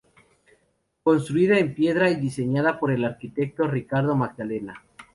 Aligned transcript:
Construida 1.03 1.59
en 1.59 1.75
piedra 1.75 2.09
y 2.09 2.15
diseñada 2.15 2.79
por 2.79 2.89
el 2.91 3.05
arquitecto 3.05 3.67
Ricardo 3.67 4.15
Magdalena. 4.15 4.83